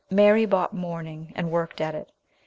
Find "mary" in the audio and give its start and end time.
0.09-0.47